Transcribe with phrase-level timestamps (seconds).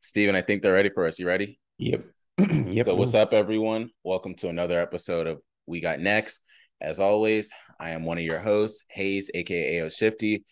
[0.00, 1.18] Steven, I think they're ready for us.
[1.18, 1.58] You ready?
[1.78, 2.04] Yep.
[2.38, 2.84] yep.
[2.84, 3.88] So, what's up, everyone?
[4.04, 6.40] Welcome to another episode of We Got Next.
[6.82, 10.44] As always, I am one of your hosts, Hayes, aka Shifty,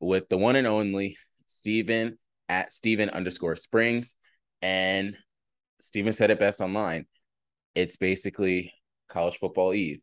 [0.00, 4.16] with the one and only Steven at Steven underscore Springs.
[4.62, 5.16] And
[5.80, 7.06] Steven said it best online.
[7.76, 8.72] It's basically
[9.08, 10.00] college football eve.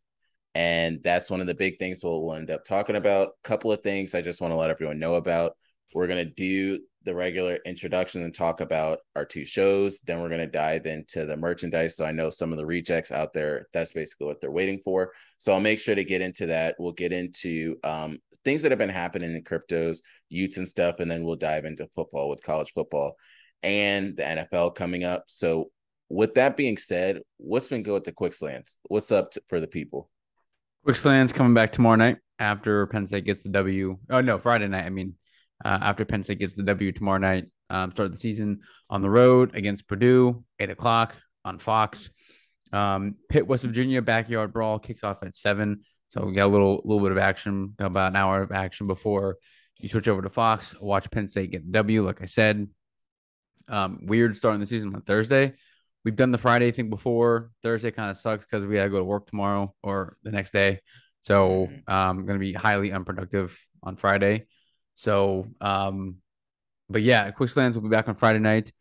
[0.58, 3.28] And that's one of the big things we'll end up talking about.
[3.28, 5.52] A couple of things I just want to let everyone know about.
[5.94, 10.00] We're going to do the regular introduction and talk about our two shows.
[10.00, 11.96] Then we're going to dive into the merchandise.
[11.96, 15.12] So I know some of the rejects out there, that's basically what they're waiting for.
[15.38, 16.74] So I'll make sure to get into that.
[16.80, 20.00] We'll get into um, things that have been happening in cryptos,
[20.34, 21.00] y00ts and stuff.
[21.00, 23.16] And then we'll dive into football with college football
[23.62, 25.26] and the NFL coming up.
[25.28, 25.70] So
[26.10, 28.76] with that being said, what's been good with the quick slants?
[28.88, 30.10] What's up for the people?
[30.84, 33.98] Quick slants coming back tomorrow night after Penn State gets the W.
[34.10, 34.86] Oh no, Friday night.
[34.86, 35.16] I mean,
[35.64, 37.46] uh, after Penn State gets the W tomorrow night.
[37.70, 42.10] Um, start the season on the road against Purdue, eight o'clock on Fox.
[42.72, 45.82] Um, Pitt, West Virginia backyard brawl kicks off at seven.
[46.10, 49.38] So we got a little little bit of action, about an hour of action before
[49.78, 50.74] you switch over to Fox.
[50.80, 52.06] Watch Penn State get the W.
[52.06, 52.68] Like I said,
[53.68, 55.54] um, weird starting the season on Thursday.
[56.08, 57.52] We've done the Friday thing before.
[57.64, 60.54] Thursday kind of sucks because we got to go to work tomorrow or the next
[60.54, 60.80] day.
[61.20, 61.94] So mm-hmm.
[61.94, 64.46] um, going to be highly unproductive on Friday.
[64.96, 66.20] So, um,
[66.90, 68.72] but yeah, Quick Slants will be back on Friday night.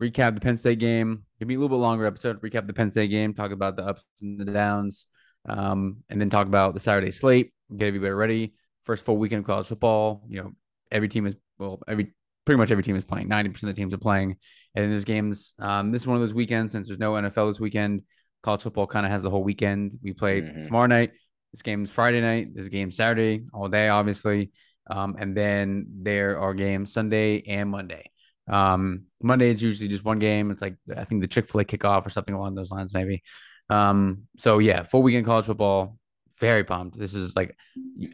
[0.00, 1.24] Recap the Penn State game.
[1.40, 2.40] Give me a little bit longer episode.
[2.42, 3.34] Recap the Penn State game.
[3.34, 5.08] Talk about the ups and the downs,
[5.48, 7.52] um, and then talk about the Saturday slate.
[7.76, 8.54] Get everybody ready.
[8.84, 10.22] First full weekend of college football.
[10.28, 10.52] You know,
[10.92, 12.14] every team is well, every
[12.48, 13.28] pretty much every team is playing.
[13.28, 14.30] Ninety percent of the teams are playing,
[14.74, 15.54] and then there's games.
[15.58, 18.04] Um, this is one of those weekends since there's no NFL this weekend.
[18.42, 19.98] College football kind of has the whole weekend.
[20.02, 20.64] We play mm-hmm.
[20.64, 21.10] tomorrow night.
[21.52, 22.54] This game's Friday night.
[22.54, 24.50] There's a game Saturday all day, obviously.
[24.88, 28.10] Um, and then there are games Sunday and Monday.
[28.50, 30.50] Um, Monday is usually just one game.
[30.50, 33.22] It's like I think the Chick Fil A kickoff or something along those lines, maybe.
[33.68, 35.97] Um, so yeah, full weekend college football.
[36.40, 36.98] Very pumped.
[36.98, 37.56] This is like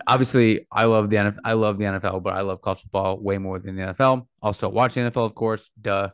[0.07, 1.39] obviously I love the NFL.
[1.45, 4.27] I love the NFL, but I love college football way more than the NFL.
[4.41, 6.09] Also watch the NFL, of course, duh.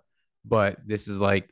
[0.44, 1.50] But this is like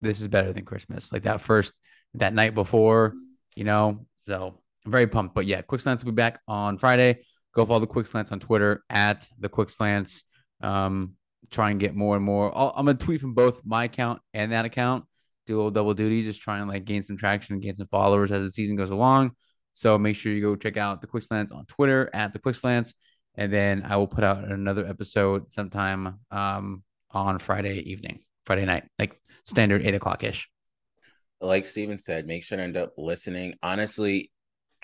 [0.00, 1.12] this is better than Christmas.
[1.12, 1.72] Like that first
[2.14, 3.14] that night before,
[3.54, 4.06] you know.
[4.22, 5.34] So I'm very pumped.
[5.34, 7.20] But yeah, quick slants will be back on Friday.
[7.54, 10.22] Go follow the Quick Slants on Twitter at the Quick Slants.
[10.60, 11.14] Um,
[11.50, 12.56] try and get more and more.
[12.56, 15.04] i am gonna tweet from both my account and that account.
[15.46, 17.88] Do a little double duty, just trying to like gain some traction and gain some
[17.88, 19.32] followers as the season goes along.
[19.72, 22.56] So make sure you go check out the Quick Slants on Twitter at the Quick
[22.56, 22.94] Slants,
[23.34, 28.84] and then I will put out another episode sometime um, on Friday evening, Friday night,
[28.98, 30.48] like standard eight o'clock ish.
[31.40, 33.54] Like Steven said, make sure to end up listening.
[33.62, 34.30] Honestly,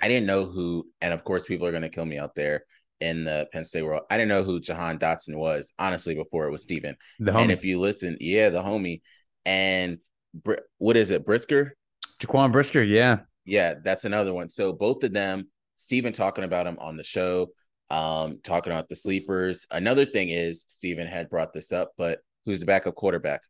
[0.00, 2.64] I didn't know who, and of course, people are going to kill me out there
[3.00, 4.04] in the Penn State world.
[4.10, 6.96] I didn't know who Jahan Dotson was, honestly, before it was Steven.
[7.20, 9.02] And if you listen, yeah, the homie.
[9.44, 9.98] And
[10.34, 11.76] Br- what is it, Brisker?
[12.20, 13.20] Jaquan Brisker, yeah.
[13.46, 14.48] Yeah, that's another one.
[14.48, 17.48] So both of them, Stephen talking about him on the show,
[17.90, 19.66] um, talking about the sleepers.
[19.70, 23.42] Another thing is Stephen had brought this up, but who's the backup quarterback?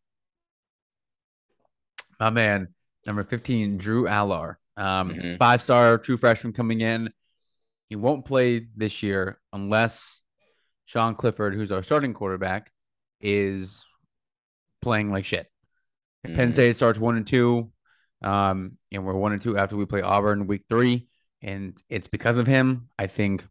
[2.21, 2.69] My man,
[3.07, 4.57] number 15, Drew Allar.
[4.77, 5.37] Um, mm-hmm.
[5.37, 7.11] Five star true freshman coming in.
[7.89, 10.21] He won't play this year unless
[10.85, 12.71] Sean Clifford, who's our starting quarterback,
[13.21, 13.85] is
[14.83, 15.47] playing like shit.
[16.27, 16.37] Mm-hmm.
[16.37, 17.71] Penn State starts one and two,
[18.23, 21.09] um, and we're one and two after we play Auburn week three,
[21.43, 22.89] and it's because of him.
[22.99, 23.47] I think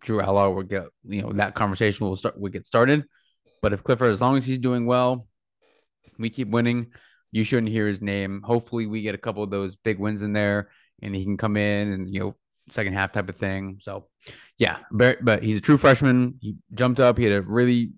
[0.00, 3.04] Drew Allar will get you know that conversation will start will get started.
[3.62, 5.26] But if Clifford, as long as he's doing well,
[6.18, 6.92] we keep winning
[7.32, 8.42] you shouldn't hear his name.
[8.42, 10.70] Hopefully, we get a couple of those big wins in there,
[11.02, 12.36] and he can come in and you know
[12.68, 13.78] second half type of thing.
[13.80, 14.08] So,
[14.58, 16.36] yeah, but, but he's a true freshman.
[16.40, 17.18] He jumped up.
[17.18, 17.92] He had a really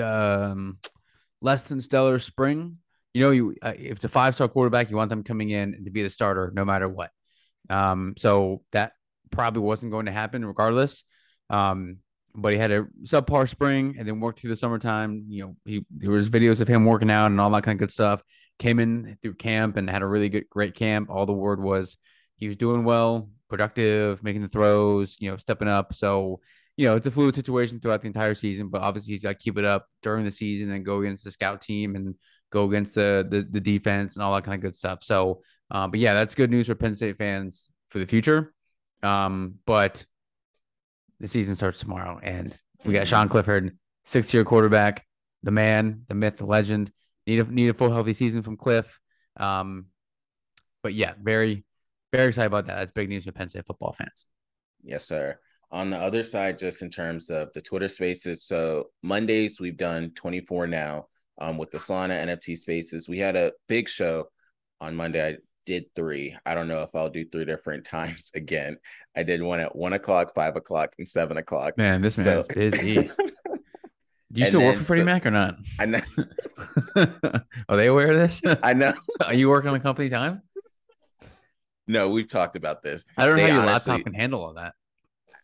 [0.00, 0.78] um,
[1.40, 2.78] less than stellar spring.
[3.14, 5.84] You know, you uh, if it's a five star quarterback, you want them coming in
[5.84, 7.10] to be the starter no matter what.
[7.70, 8.92] Um, so that
[9.30, 11.04] probably wasn't going to happen regardless.
[11.48, 11.98] Um,
[12.34, 15.24] but he had a subpar spring and then worked through the summertime.
[15.28, 17.80] You know, he there was videos of him working out and all that kind of
[17.80, 18.22] good stuff
[18.58, 21.10] came in through camp and had a really good, great camp.
[21.10, 21.96] All the word was
[22.36, 25.94] he was doing well, productive, making the throws, you know, stepping up.
[25.94, 26.40] So,
[26.76, 29.34] you know, it's a fluid situation throughout the entire season, but obviously he's got to
[29.34, 32.14] keep it up during the season and go against the scout team and
[32.54, 35.02] go against the the, the defense and all that kind of good stuff.
[35.02, 38.54] So, uh, but yeah, that's good news for Penn State fans for the future.
[39.02, 40.06] Um, but
[41.20, 45.04] the season starts tomorrow, and we got Sean Clifford, six year quarterback,
[45.42, 46.90] the man, the myth, the legend.
[47.26, 49.00] Need a need a full healthy season from Cliff.
[49.36, 49.86] Um,
[50.82, 51.64] but yeah, very
[52.12, 52.76] Very excited about that.
[52.76, 54.24] That's big news for Penn State football fans.
[54.84, 55.38] Yes, sir.
[55.72, 60.12] On the other side, just in terms of the Twitter spaces, so Mondays we've done
[60.14, 61.06] 24 now
[61.38, 63.08] um, with the Solana NFT spaces.
[63.08, 64.28] We had a big show
[64.80, 65.26] on Monday.
[65.26, 65.36] I
[65.66, 66.36] did three.
[66.44, 68.78] I don't know if I'll do three different times again.
[69.16, 71.76] I did one at one o'clock, five o'clock, and seven o'clock.
[71.76, 72.54] Man, this man's so...
[72.54, 73.10] busy.
[74.32, 75.58] Do you and still work for Freddie so, Mac or not?
[75.78, 76.00] I know.
[77.68, 78.42] Are they aware of this?
[78.64, 78.92] I know.
[79.24, 80.42] Are you working on company time?
[81.86, 83.04] No, we've talked about this.
[83.16, 84.74] I don't they know how your honestly, laptop can handle all that.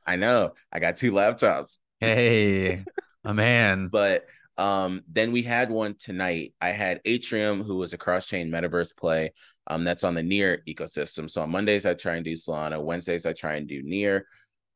[0.04, 0.54] I know.
[0.72, 1.78] I got two laptops.
[2.00, 2.84] Hey,
[3.22, 3.86] a man.
[3.86, 4.24] but
[4.58, 6.54] um, then we had one tonight.
[6.60, 9.32] I had Atrium, who was a cross-chain metaverse play.
[9.66, 11.30] Um, that's on the Near ecosystem.
[11.30, 12.82] So on Mondays I try and do Solana.
[12.82, 14.26] Wednesdays I try and do Near.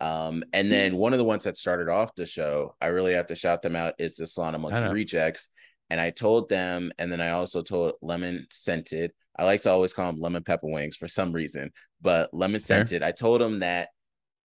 [0.00, 3.28] Um, and then one of the ones that started off the show, I really have
[3.28, 5.48] to shout them out, is the Solana Monke Rejects.
[5.90, 9.12] And I told them, and then I also told Lemon Scented.
[9.36, 13.02] I like to always call them Lemon Pepper Wings for some reason, but Lemon Scented.
[13.02, 13.88] I told them that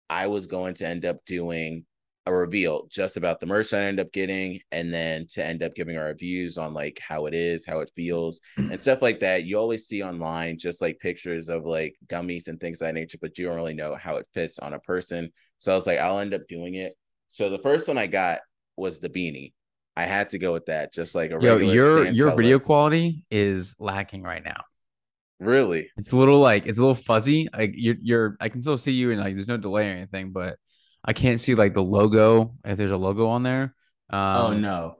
[0.08, 1.84] I was going to end up doing
[2.26, 5.74] a reveal just about the merch I end up getting, and then to end up
[5.74, 8.70] giving our reviews on like how it is, how it feels, mm.
[8.70, 9.44] and stuff like that.
[9.44, 13.18] You always see online just like pictures of like gummies and things of that nature,
[13.20, 15.30] but you don't really know how it fits on a person.
[15.58, 16.96] So I was like, I'll end up doing it.
[17.28, 18.40] So the first one I got
[18.76, 19.52] was the beanie.
[19.96, 23.74] I had to go with that, just like a Yo, your your video quality is
[23.78, 24.60] lacking right now.
[25.40, 25.90] Really?
[25.96, 27.48] It's a little like it's a little fuzzy.
[27.56, 30.32] Like you're you're I can still see you and like there's no delay or anything,
[30.32, 30.58] but
[31.06, 33.74] I can't see like the logo if there's a logo on there.
[34.12, 34.96] Oh, um, oh no.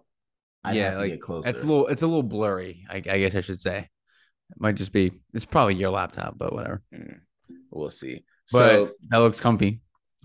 [0.65, 2.85] I'd yeah, like it's a little it's a little blurry.
[2.91, 3.79] I, I, guess I should say.
[3.79, 6.83] It might just be it's probably your laptop, but whatever.
[6.93, 7.21] Mm,
[7.71, 8.25] we'll see.
[8.51, 9.81] But so that looks comfy.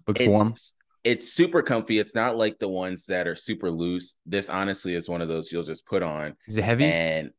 [0.07, 0.55] Looks warm.
[1.03, 1.99] It's super comfy.
[1.99, 4.15] It's not like the ones that are super loose.
[4.25, 6.35] This honestly is one of those you'll just put on.
[6.47, 6.85] Is it heavy?
[6.85, 7.31] And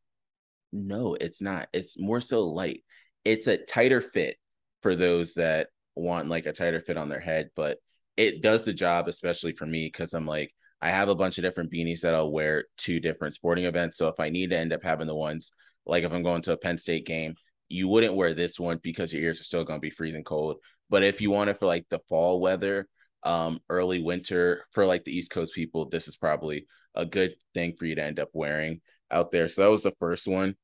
[0.72, 1.68] no, it's not.
[1.72, 2.84] It's more so light.
[3.24, 4.36] It's a tighter fit
[4.82, 7.78] for those that want like a tighter fit on their head, but
[8.22, 11.42] it does the job, especially for me, because I'm like, I have a bunch of
[11.42, 13.96] different beanies that I'll wear to different sporting events.
[13.96, 15.52] So if I need to end up having the ones,
[15.86, 17.34] like if I'm going to a Penn State game,
[17.68, 20.56] you wouldn't wear this one because your ears are still going to be freezing cold.
[20.90, 22.88] But if you want it for like the fall weather,
[23.22, 27.74] um, early winter for like the East Coast people, this is probably a good thing
[27.78, 28.80] for you to end up wearing
[29.10, 29.48] out there.
[29.48, 30.56] So that was the first one.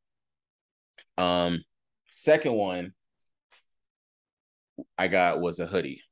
[1.17, 1.65] Um,
[2.11, 2.93] second one
[4.97, 6.03] I got was a hoodie.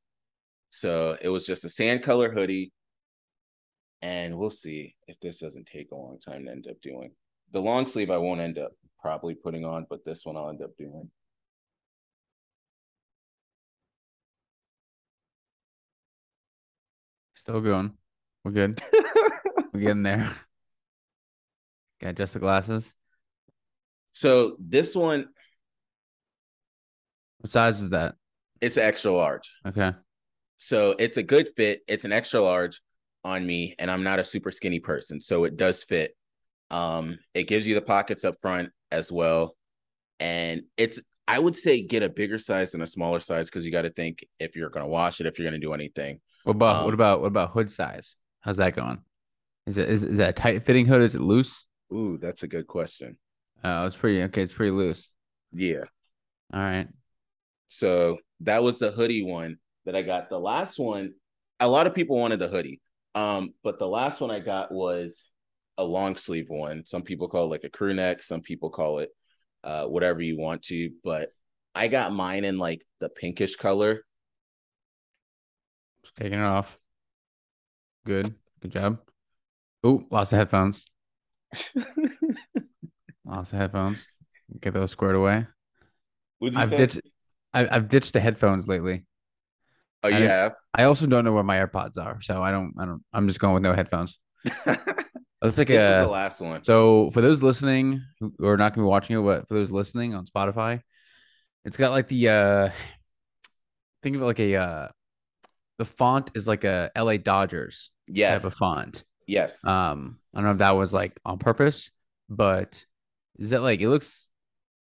[0.76, 2.70] So it was just a sand color hoodie.
[4.02, 7.12] And we'll see if this doesn't take a long time to end up doing.
[7.52, 10.60] The long sleeve I won't end up probably putting on, but this one I'll end
[10.60, 11.10] up doing.
[17.36, 17.94] Still going.
[18.44, 18.82] We're good.
[19.72, 20.30] We're getting there.
[22.02, 22.92] Got just the glasses.
[24.12, 25.28] So this one.
[27.38, 28.16] What size is that?
[28.60, 29.54] It's extra large.
[29.66, 29.92] Okay.
[30.66, 31.82] So it's a good fit.
[31.86, 32.82] It's an extra large
[33.22, 36.16] on me, and I'm not a super skinny person, so it does fit.
[36.72, 39.54] Um, it gives you the pockets up front as well,
[40.18, 43.70] and it's I would say get a bigger size than a smaller size because you
[43.70, 46.18] got to think if you're gonna wash it, if you're gonna do anything.
[46.42, 48.16] What about um, what about what about hood size?
[48.40, 48.98] How's that going?
[49.68, 51.00] Is it is, is that a tight fitting hood?
[51.00, 51.64] Is it loose?
[51.92, 53.18] Ooh, that's a good question.
[53.62, 54.42] Oh, it's pretty okay.
[54.42, 55.10] It's pretty loose.
[55.52, 55.84] Yeah.
[56.52, 56.88] All right.
[57.68, 60.28] So that was the hoodie one that I got.
[60.28, 61.14] The last one,
[61.58, 62.80] a lot of people wanted the hoodie.
[63.14, 65.24] Um, but the last one I got was
[65.78, 66.84] a long sleeve one.
[66.84, 69.10] Some people call it like a crew neck, some people call it
[69.64, 71.30] uh whatever you want to, but
[71.74, 74.02] I got mine in like the pinkish color.
[76.02, 76.78] Just taking it off.
[78.04, 78.34] Good.
[78.60, 79.00] Good job.
[79.82, 80.84] Oh, lost the headphones.
[83.24, 84.06] lost the headphones.
[84.60, 85.46] Get those squared away.
[86.54, 86.76] I've say?
[86.76, 87.00] ditched
[87.52, 89.04] I, have ditched the headphones lately.
[90.02, 92.74] Oh, you I also don't know where my AirPods are, so I don't.
[92.78, 93.02] I don't.
[93.12, 94.18] I'm just going with no headphones.
[95.42, 96.64] Let's like a the last one.
[96.64, 100.14] So for those listening who are not gonna be watching it, but for those listening
[100.14, 100.80] on Spotify,
[101.64, 102.68] it's got like the uh
[104.02, 104.88] think of it like a uh
[105.78, 108.40] the font is like a LA Dodgers yes.
[108.40, 109.04] type of font.
[109.26, 109.64] Yes.
[109.64, 111.90] Um, I don't know if that was like on purpose,
[112.28, 112.84] but
[113.38, 114.30] is that like it looks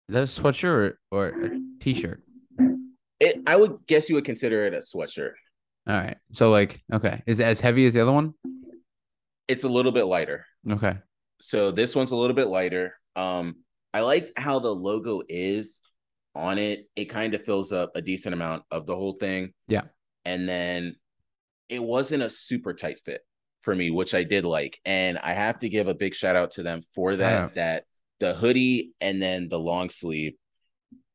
[0.10, 2.22] is that a sweatshirt or, or a t-shirt?
[3.24, 5.32] It, I would guess you would consider it a sweatshirt.
[5.88, 6.18] All right.
[6.34, 8.34] So like, okay, is it as heavy as the other one?
[9.48, 10.46] It's a little bit lighter.
[10.70, 10.98] Okay.
[11.40, 12.96] So this one's a little bit lighter.
[13.16, 13.56] Um,
[13.94, 15.80] I like how the logo is
[16.36, 16.90] on it.
[16.98, 19.54] It kind of fills up a decent amount of the whole thing.
[19.70, 19.84] Yeah.
[20.26, 20.98] And then
[21.70, 23.22] it wasn't a super tight fit
[23.62, 24.82] for me, which I did like.
[24.84, 27.56] And I have to give a big shout out to them for that.
[27.56, 27.86] That
[28.20, 30.34] the hoodie and then the long sleeve,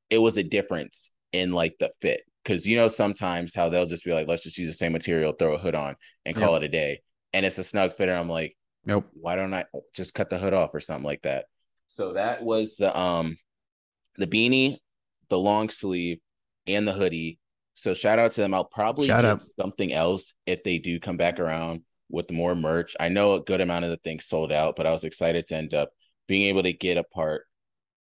[0.09, 2.23] it was a difference in like the fit.
[2.45, 5.33] Cause you know, sometimes how they'll just be like, let's just use the same material,
[5.33, 6.63] throw a hood on and call yep.
[6.63, 7.03] it a day.
[7.33, 8.09] And it's a snug fit.
[8.09, 9.07] And I'm like, nope.
[9.13, 11.45] Why don't I just cut the hood off or something like that?
[11.89, 13.37] So that was the um
[14.17, 14.79] the beanie,
[15.29, 16.19] the long sleeve,
[16.67, 17.39] and the hoodie.
[17.75, 18.55] So shout out to them.
[18.55, 19.43] I'll probably shout get out.
[19.43, 22.97] something else if they do come back around with more merch.
[22.99, 25.57] I know a good amount of the things sold out, but I was excited to
[25.57, 25.91] end up
[26.27, 27.43] being able to get a part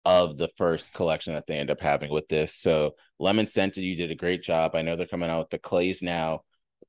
[0.07, 2.55] of the first collection that they end up having with this.
[2.55, 4.77] So Lemon Scented, you did a great job.
[4.77, 6.43] I know they're coming out with the clays now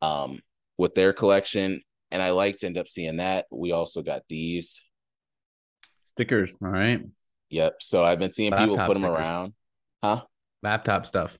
[0.03, 0.39] um,
[0.77, 1.81] with their collection.
[2.11, 3.47] And I like to end up seeing that.
[3.51, 4.83] We also got these
[6.05, 6.55] stickers.
[6.61, 7.01] All right.
[7.49, 7.77] Yep.
[7.81, 9.17] So I've been seeing Laptop people put them stickers.
[9.17, 9.53] around.
[10.03, 10.23] Huh?
[10.61, 11.39] Laptop stuff.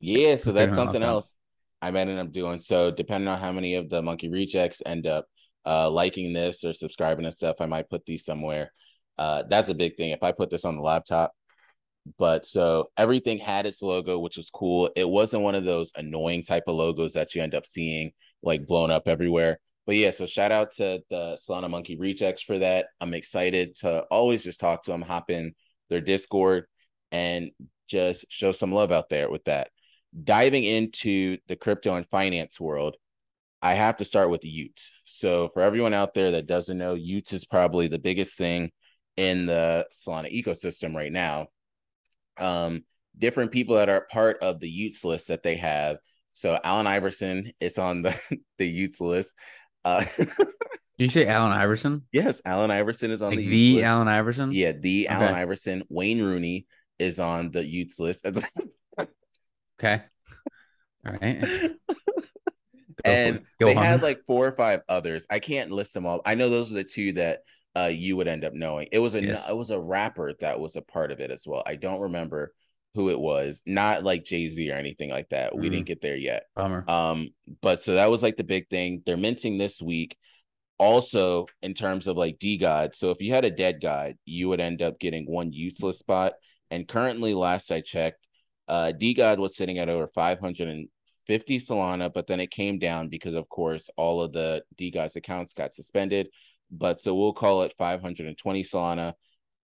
[0.00, 0.34] Yeah.
[0.34, 1.36] So that's something else
[1.80, 2.58] I'm ending up doing.
[2.58, 5.26] So depending on how many of the monkey rejects end up
[5.64, 8.72] uh, liking this or subscribing and stuff, I might put these somewhere.
[9.18, 10.10] Uh, that's a big thing.
[10.10, 11.32] If I put this on the laptop,
[12.18, 14.90] but so everything had its logo, which was cool.
[14.96, 18.66] It wasn't one of those annoying type of logos that you end up seeing like
[18.66, 19.58] blown up everywhere.
[19.86, 22.86] But yeah, so shout out to the Solana Monke Rejects for that.
[23.00, 25.54] I'm excited to always just talk to them, hop in
[25.90, 26.66] their Discord,
[27.10, 27.50] and
[27.88, 29.70] just show some love out there with that.
[30.24, 32.96] Diving into the crypto and finance world,
[33.60, 34.90] I have to start with the y00ts.
[35.04, 38.70] So for everyone out there that doesn't know, y00ts is probably the biggest thing
[39.16, 41.48] in the Solana ecosystem right now.
[42.38, 42.84] Um,
[43.18, 45.98] different people that are part of the y00ts list that they have.
[46.34, 48.18] So Allen Iverson is on the
[48.58, 49.34] the y00ts list.
[49.84, 50.04] Uh,
[50.98, 52.02] Did you say Allen Iverson?
[52.12, 53.84] Yes, Allen Iverson is on like the the list.
[53.84, 54.52] Allen Iverson.
[54.52, 55.14] Yeah, the okay.
[55.14, 55.82] Allen Iverson.
[55.88, 56.66] Wayne Rooney
[56.98, 58.26] is on the y00ts list.
[59.80, 60.02] okay.
[61.04, 61.72] All right.
[63.04, 65.26] and they had like four or five others.
[65.28, 66.20] I can't list them all.
[66.24, 67.40] I know those are the two that
[67.76, 68.88] uh, you would end up knowing.
[68.92, 69.44] It was a yes.
[69.48, 71.62] it was a rapper that was a part of it as well.
[71.66, 72.52] I don't remember
[72.94, 73.62] who it was.
[73.66, 75.52] Not like Jay Z or anything like that.
[75.52, 75.60] Mm.
[75.60, 75.88] We didn't mm.
[75.88, 76.44] get there yet.
[76.54, 76.84] Bummer.
[76.88, 77.30] Um,
[77.62, 79.02] but so that was like the big thing.
[79.06, 80.16] They're minting this week.
[80.78, 84.82] Also, in terms of like DeGod, so if you had a DeGod, you would end
[84.82, 86.32] up getting one useless spot.
[86.70, 88.26] And currently, last I checked,
[88.66, 93.48] uh, DeGod was sitting at over 550 Solana, but then it came down because, of
[93.48, 96.28] course, all of the DeGod's accounts got suspended
[96.72, 99.12] but so we'll call it 520 Solana.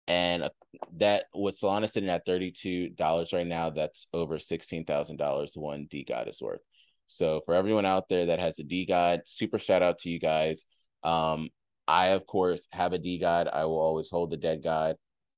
[0.07, 0.49] And
[0.97, 6.61] that with Solana sitting at $32 right now, that's over $16,000 one DeGod is worth.
[7.07, 10.65] So for everyone out there that has a DeGod, super shout out to you guys.
[11.03, 11.49] Um,
[11.87, 13.49] I of course have a DeGod.
[13.51, 14.95] I will always hold the DeGod.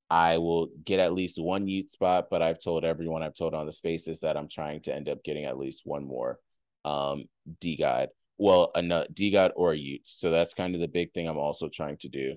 [0.09, 3.65] I will get at least one y00t spot, but I've told everyone I've told on
[3.65, 6.39] the spaces that I'm trying to end up getting at least one more
[6.85, 7.25] um
[7.61, 10.01] DeGod well, a DeGod or a y00t.
[10.05, 12.35] So that's kind of the big thing I'm also trying to do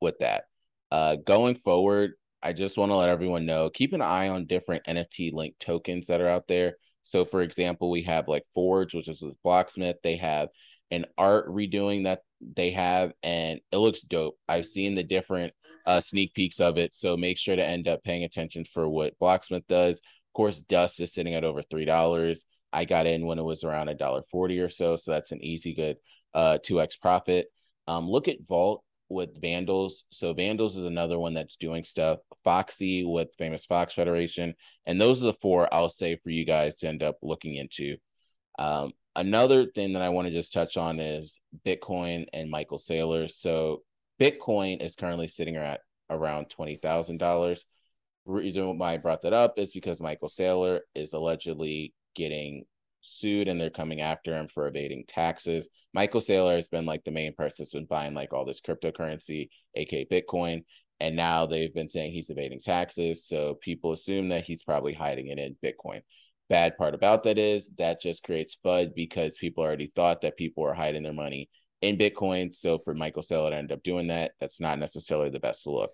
[0.00, 0.44] with that.
[0.90, 2.12] Uh, going forward,
[2.42, 6.06] I just want to let everyone know keep an eye on different NFT link tokens
[6.06, 6.76] that are out there.
[7.02, 9.96] So, for example, we have like Forge, which is a Blocksmith.
[10.02, 10.48] They have
[10.90, 14.38] an art redoing that they have, and it looks dope.
[14.48, 15.52] I've seen the different
[15.86, 16.94] uh, sneak peeks of it.
[16.94, 19.96] So, make sure to end up paying attention for what Blocksmith does.
[19.96, 22.36] Of course, Dust is sitting at over $3.
[22.72, 25.42] I got in when it was around a dollar forty or so, so that's an
[25.42, 25.96] easy good
[26.34, 27.46] uh two x profit.
[27.86, 30.04] Um, look at Vault with Vandals.
[30.10, 32.18] So Vandals is another one that's doing stuff.
[32.42, 34.54] Foxy with Famous Fox Federation,
[34.84, 37.96] and those are the four I'll say for you guys to end up looking into.
[38.58, 43.30] Um, another thing that I want to just touch on is Bitcoin and Michael Saylor.
[43.30, 43.82] So
[44.20, 45.80] Bitcoin is currently sitting at
[46.10, 47.64] around twenty thousand dollars.
[48.24, 52.64] Reason why I brought that up is because Michael Saylor is allegedly getting
[53.00, 55.68] sued and they're coming after him for evading taxes.
[55.94, 59.48] Michael Saylor has been like the main person that's been buying like all this cryptocurrency,
[59.74, 60.64] aka Bitcoin.
[60.98, 63.26] And now they've been saying he's evading taxes.
[63.26, 66.00] So people assume that he's probably hiding it in Bitcoin.
[66.48, 70.62] Bad part about that is that just creates FUD because people already thought that people
[70.62, 71.50] were hiding their money
[71.82, 72.54] in Bitcoin.
[72.54, 75.92] So for Michael Saylor to end up doing that, that's not necessarily the best look.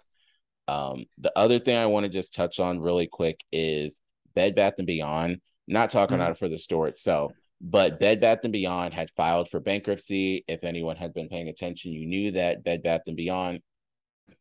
[0.69, 4.01] Um, the other thing I want to just touch on really quick is
[4.35, 5.41] Bed Bath and Beyond
[5.73, 6.23] not talking mm-hmm.
[6.23, 10.45] about it for the store itself, but Bed Bath and Beyond had filed for bankruptcy.
[10.49, 13.61] If anyone had been paying attention, you knew that Bed Bath and Beyond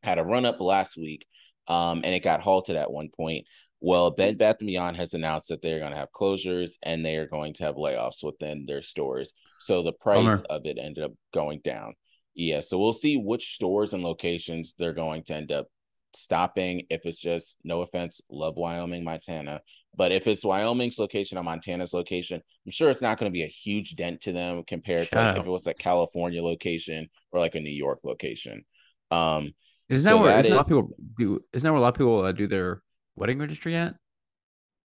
[0.03, 1.25] had a run up last week,
[1.67, 3.45] um, and it got halted at one point.
[3.79, 7.17] Well, Bed Bath and Beyond has announced that they're going to have closures and they
[7.17, 9.33] are going to have layoffs within their stores.
[9.59, 10.41] So the price Bummer.
[10.51, 11.95] of it ended up going down.
[12.35, 15.67] Yeah, so we'll see which stores and locations they're going to end up
[16.13, 19.61] stopping if it's just no offense, love Wyoming, Montana.
[19.95, 23.43] But if it's Wyoming's location or Montana's location, I'm sure it's not going to be
[23.43, 27.39] a huge dent to them compared to like if it was a California location or
[27.39, 28.63] like a New York location.
[29.11, 29.53] Um,
[29.89, 31.39] isn't that so where that is, a lot of people do?
[31.51, 32.81] Isn't that where a lot of people uh, do their
[33.15, 33.95] wedding registry at?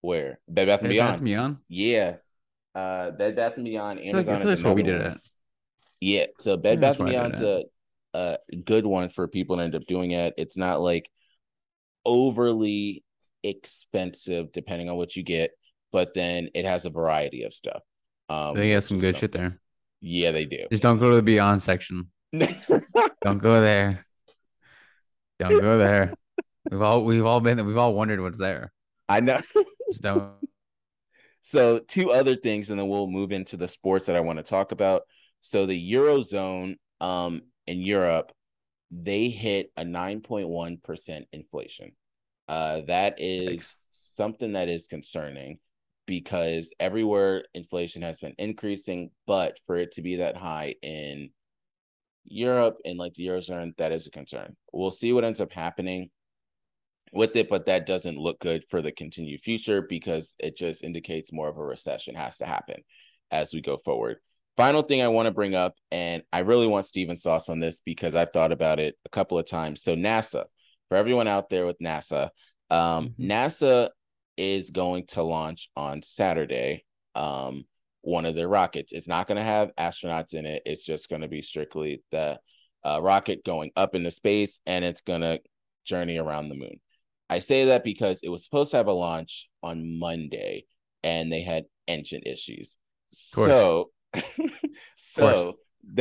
[0.01, 1.09] Where Bed Bath and Bed Beyond.
[1.09, 1.57] Bath and Beyond.
[1.69, 2.15] Yeah.
[2.75, 5.01] Uh Bed Bath and Beyond, I feel like, I Amazon feel that's what we did
[5.01, 5.17] it.
[5.99, 7.67] Yeah, so Bed Bath and why I did Beyond's
[8.13, 10.35] a, a good one for people to end up doing it.
[10.37, 11.09] It's not like
[12.05, 13.03] overly
[13.43, 15.51] expensive depending on what you get,
[15.91, 17.81] but then it has a variety of stuff.
[18.29, 19.59] Um, They got some good shit there.
[20.01, 20.65] Yeah, they do.
[20.71, 22.11] Just don't go to the Beyond section.
[22.33, 24.05] Don't go there.
[25.39, 26.13] Don't go there.
[26.69, 28.71] We've all we've all been we've all wondered what's there.
[29.07, 29.39] I know.
[29.89, 30.33] Just don't.
[31.41, 34.43] So two other things, and then we'll move into the sports that I want to
[34.43, 35.03] talk about.
[35.39, 38.33] So the eurozone, um, in Europe,
[38.91, 41.93] they hit a nine point one percent inflation.
[42.47, 43.75] Uh, that is Yikes.
[43.91, 45.59] something that is concerning
[46.05, 51.29] because everywhere inflation has been increasing, but for it to be that high in
[52.23, 54.55] Europe and like the eurozone, that is a concern.
[54.71, 56.09] We'll see what ends up happening
[57.13, 61.33] with it, but that doesn't look good for the continued future because it just indicates
[61.33, 62.83] more of a recession has to happen
[63.31, 64.17] as we go forward.
[64.55, 67.79] Final thing I want to bring up, and I really want Steven's thoughts on this
[67.79, 69.83] because I've thought about it a couple of times.
[69.83, 70.45] So, NASA,
[70.89, 72.29] for everyone out there with NASA,
[72.69, 73.27] um, Mhm.
[73.27, 73.89] NASA
[74.37, 77.65] is going to launch on Saturday um,
[78.01, 78.93] one of their rockets.
[78.93, 82.39] It's not going to have astronauts in it, it's just going to be strictly the
[82.83, 85.41] uh, rocket going up into space and it's going to
[85.83, 86.79] journey around the moon.
[87.29, 90.65] I say that because it was supposed to have a launch on Monday
[91.03, 92.77] and they had engine issues.
[93.11, 93.91] So,
[94.95, 95.55] so,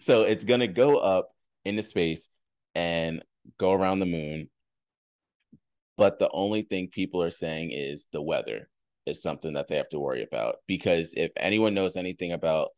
[0.00, 1.30] so it's gonna go up
[1.64, 2.28] into space
[2.74, 3.22] and
[3.58, 4.48] go around the moon.
[5.96, 8.68] But the only thing people are saying is the weather
[9.06, 12.70] is something that they have to worry about because if anyone knows anything about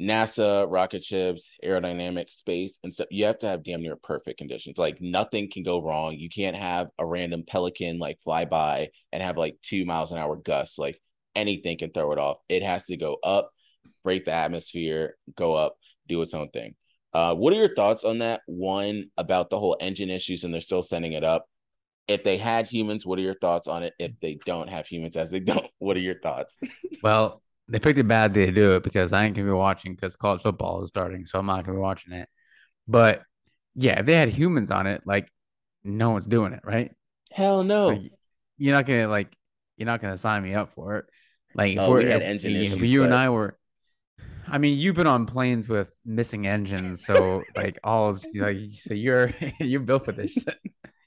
[0.00, 4.76] NASA, rocket ships, aerodynamics, space, and stuff, you have to have damn near perfect conditions.
[4.76, 6.14] Like nothing can go wrong.
[6.18, 10.18] You can't have a random pelican like fly by and have like two miles an
[10.18, 10.78] hour gusts.
[10.78, 11.00] Like
[11.34, 12.38] anything can throw it off.
[12.48, 13.50] It has to go up,
[14.04, 15.76] break the atmosphere, go up,
[16.08, 16.74] do its own thing.
[17.16, 18.42] Uh, what are your thoughts on that?
[18.44, 21.46] One about the whole engine issues, and they're still sending it up.
[22.08, 23.94] If they had humans, what are your thoughts on it?
[23.98, 26.58] If they don't have humans, as they don't, what are your thoughts?
[27.02, 29.94] Well, they picked a bad day to do it because I ain't gonna be watching
[29.94, 32.28] because college football is starting, so I'm not gonna be watching it.
[32.86, 33.22] But
[33.74, 35.30] yeah, if they had humans on it, like
[35.84, 36.90] no one's doing it, right?
[37.32, 37.88] Hell no.
[37.88, 38.12] Like,
[38.58, 39.32] you're not gonna like
[39.76, 41.06] you're not gonna sign me up for it.
[41.54, 43.58] Like if Oh, we're we had engine if issues, you and but- I were
[44.48, 48.94] I mean, you've been on planes with missing engines, so like all is- like so
[48.94, 50.44] you're you're built for this.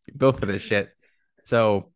[0.07, 0.89] You're built for this shit.
[1.45, 1.91] So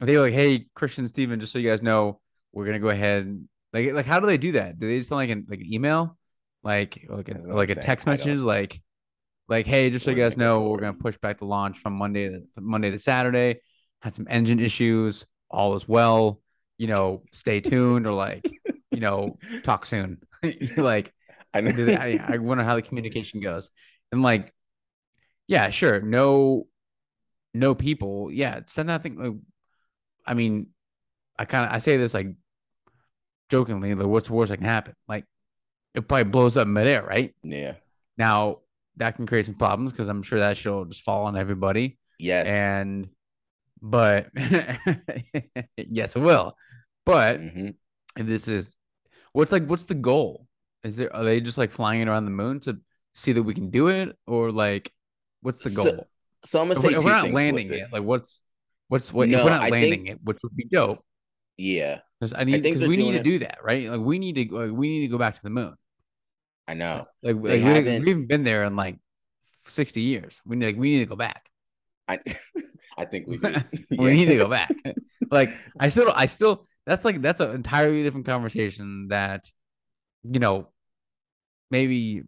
[0.00, 2.20] they were like, hey, Christian Steven, just so you guys know,
[2.52, 4.78] we're gonna go ahead like like how do they do that?
[4.78, 6.16] Do they just send like an like an email?
[6.62, 8.80] Like like a like a text message like
[9.48, 12.28] like hey, just so you guys know, we're gonna push back the launch from Monday
[12.30, 13.60] to Monday to Saturday.
[14.02, 16.40] Had some engine issues, all is well,
[16.78, 18.48] you know, stay tuned or like,
[18.90, 20.18] you know, talk soon.
[20.76, 21.12] like
[21.54, 21.72] I know.
[21.72, 23.70] they- I, I wonder how the communication goes.
[24.12, 24.52] And like,
[25.46, 26.66] yeah, sure, no,
[27.54, 28.30] no people.
[28.30, 29.16] Yeah, send that thing.
[29.18, 29.34] Like,
[30.26, 30.68] I mean,
[31.38, 32.34] I kind of I say this like
[33.50, 34.94] jokingly, like, what's the worst that can happen?
[35.08, 35.24] Like,
[35.94, 37.34] it probably blows up midair, right?
[37.42, 37.74] yeah.
[38.18, 38.58] Now
[38.96, 41.98] that can create some problems because I'm sure that shit will just fall on everybody.
[42.18, 42.46] Yes.
[42.48, 43.08] And,
[43.82, 44.28] but
[45.76, 46.56] yes, it will.
[47.04, 47.74] But Mhm.
[48.16, 48.75] this is
[49.36, 50.46] what's like what's the goal?
[50.82, 52.78] Is there are they just like flying around the moon to
[53.14, 54.16] see that we can do it?
[54.26, 54.92] Or like
[55.42, 56.08] what's the goal?
[56.44, 57.92] So I'm gonna if, say we're, if we're not landing with it.
[57.92, 58.40] like what's
[58.88, 61.04] what's what if we're not I landing think- it which would be dope.
[61.58, 63.88] Yeah, because i need because we need to it- do that right?
[63.90, 65.74] Like we need to like, we need to go back to the moon.
[66.68, 67.06] I know.
[67.22, 68.98] like, like we, haven't- we haven't been there in like
[69.66, 70.40] 60 years.
[70.46, 71.48] We need like we need to go back.
[72.08, 72.20] I
[72.98, 73.54] I think we do.
[73.98, 74.14] we Yeah.
[74.16, 74.74] need to go back.
[75.30, 79.50] Like i still i still that's like that's an entirely different conversation that
[80.22, 80.68] you know
[81.70, 82.22] maybe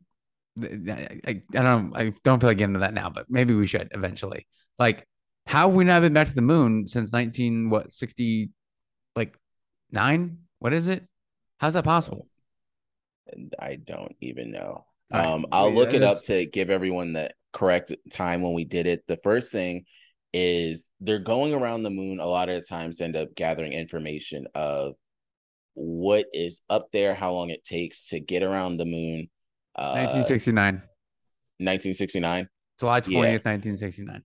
[0.60, 3.66] I, I, I don't I don't feel like getting into that now, but maybe we
[3.66, 4.46] should eventually.
[4.78, 5.06] Like,
[5.46, 8.50] how have we not been back to the moon since nineteen what sixty
[9.14, 9.38] like
[9.92, 10.38] nine?
[10.58, 11.04] What is it?
[11.58, 12.26] How's that possible?
[13.32, 14.84] And I don't even know.
[15.12, 18.64] Right, Um, I'll we- look it up to give everyone the correct time when we
[18.64, 19.04] did it.
[19.06, 19.84] The first thing
[20.32, 24.46] is they're going around the moon a lot of the times end up gathering information
[24.54, 24.94] of
[25.74, 29.28] what is up there, how long it takes to get around the moon.
[29.76, 30.82] Uh, Nineteen sixty nine,
[31.58, 32.48] 1969.
[32.80, 33.00] July Yeah.
[33.02, 34.22] twentieth, nineteen sixty nine.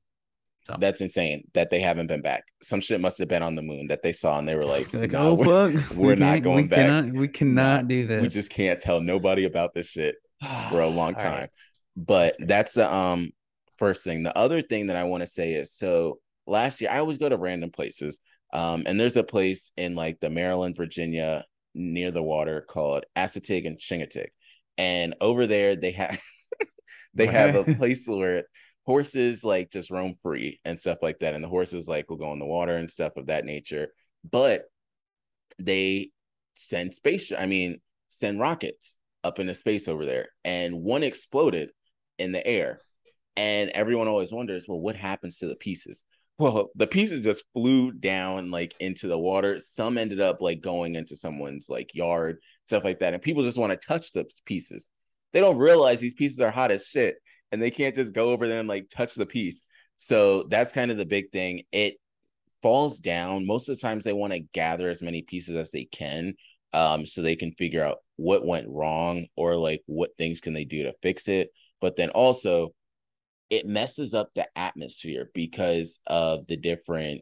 [0.65, 2.45] So That's insane that they haven't been back.
[2.61, 4.93] Some shit must have been on the moon that they saw and they were like,
[4.93, 6.77] like, "Nah, oh we're- fuck, we're we not going we back.
[6.87, 8.21] Cannot, we cannot do this.
[8.21, 10.15] we just can't tell nobody about this shit
[10.69, 11.33] for a long time.
[11.33, 11.49] right.
[11.97, 13.31] But that's the um
[13.83, 14.23] first thing.
[14.23, 17.27] The other thing that I want to say is so last year I always go
[17.27, 18.21] to random places.
[18.53, 21.43] Um, and there's a place in like the Maryland, Virginia,
[21.75, 24.31] near the water called Assateague and Chincoteague.
[24.77, 26.21] And over there, they have
[27.13, 28.45] they have a place where
[28.85, 31.33] horses like just roam free and stuff like that.
[31.33, 33.89] And the horses like will go in the water and stuff of that nature.
[34.29, 34.63] But
[35.59, 36.11] they
[36.53, 40.29] send space, I mean, send rockets up into space over there.
[40.45, 41.71] And one exploded
[42.17, 42.79] in the air.
[43.35, 46.05] And everyone always wonders, well, what happens to the pieces?
[46.39, 49.59] Well, the pieces just flew down like into the water.
[49.59, 53.13] Some ended up like going into someone's like yard, stuff like that.
[53.13, 54.87] And people just want to touch the pieces.
[55.31, 57.15] They don't realize these pieces are hot as shit
[57.51, 59.61] and they can't just go over there and like touch the piece.
[59.97, 61.63] So that's kind of the big thing.
[61.71, 61.95] It
[62.63, 63.45] falls down.
[63.45, 66.33] Most of the times they want to gather as many pieces as they can
[66.73, 70.65] um, so they can figure out what went wrong or like what things can they
[70.65, 71.51] do to fix it.
[71.79, 72.73] But then also
[73.53, 77.21] it messes up the atmosphere because of the different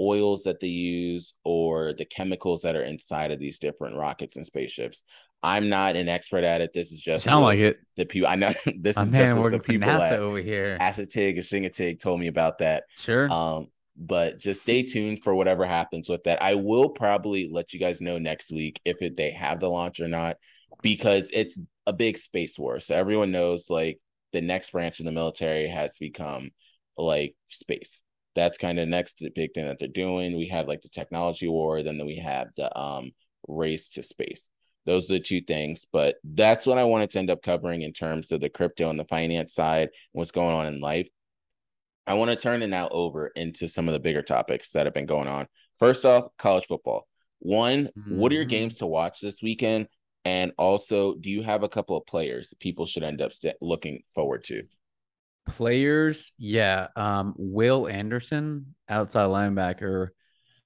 [0.00, 4.44] oils that they use or the chemicals that are inside of these different rockets and
[4.44, 5.04] spaceships.
[5.42, 6.72] I'm not an expert at it.
[6.72, 7.78] This is just sound like it.
[7.96, 8.52] The people I know.
[8.76, 10.76] This is just what the people NASA at over here.
[10.80, 12.84] Assateague and Chincoteague told me about that.
[12.96, 13.30] Sure.
[13.30, 16.42] Um, but just stay tuned for whatever happens with that.
[16.42, 20.00] I will probably let you guys know next week if it, they have the launch
[20.00, 20.36] or not,
[20.82, 21.56] because it's
[21.86, 22.80] a big space war.
[22.80, 24.00] So everyone knows like
[24.32, 26.50] the next branch of the military has become
[26.96, 28.02] like space.
[28.34, 30.36] That's kind of next big thing that they're doing.
[30.36, 33.12] We have like the technology war, then we have the um
[33.48, 34.48] race to space.
[34.86, 37.92] Those are the two things, but that's what I wanted to end up covering in
[37.92, 41.08] terms of the crypto and the finance side, and what's going on in life.
[42.06, 44.94] I want to turn it now over into some of the bigger topics that have
[44.94, 45.46] been going on.
[45.78, 47.06] First off, college football.
[47.40, 48.16] One, mm-hmm.
[48.16, 48.50] what are your mm-hmm.
[48.50, 49.86] games to watch this weekend?
[50.24, 54.02] And also, do you have a couple of players people should end up st- looking
[54.14, 54.64] forward to?
[55.48, 56.88] Players, yeah.
[56.94, 60.08] Um, Will Anderson, outside linebacker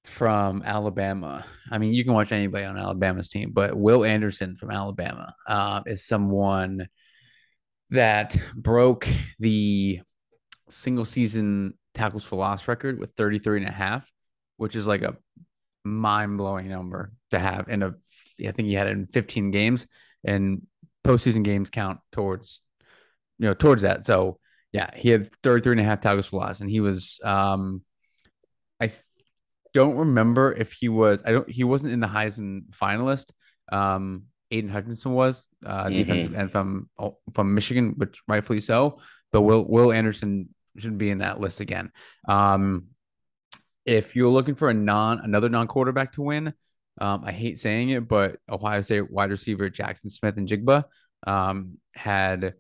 [0.05, 1.45] from Alabama.
[1.71, 5.83] I mean, you can watch anybody on Alabama's team, but Will Anderson from Alabama uh,
[5.87, 6.87] is someone
[7.91, 9.07] that broke
[9.39, 10.01] the
[10.69, 14.07] single season tackles for loss record with 33 and a half,
[14.57, 15.17] which is like a
[15.85, 17.95] mind blowing number to have in a,
[18.41, 19.87] I think he had it in 15 games
[20.25, 20.67] and
[21.05, 22.61] postseason games count towards,
[23.39, 24.07] you know, towards that.
[24.07, 24.39] So
[24.73, 27.83] yeah, he had 33 and a half tackles for loss and he was, um,
[28.81, 28.93] I
[29.73, 33.31] don't remember if he was, I don't, he wasn't in the Heisman finalist.
[33.71, 35.95] Um, Aidan Hutchinson was uh, mm-hmm.
[35.95, 36.89] defensive end from
[37.33, 39.01] from Michigan, which rightfully so.
[39.33, 41.91] But Will Will Anderson shouldn't be in that list again.
[42.29, 42.87] Um,
[43.85, 46.55] if you're looking for a non another non quarterback to win,
[47.01, 50.85] um, I hate saying it, but Ohio State wide receiver Jaxon Smith-Njigba
[51.27, 52.55] um, had